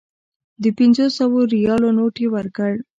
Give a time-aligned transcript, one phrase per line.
[0.63, 2.73] د پنځو سوو ریالو نوټ یې ورکړ.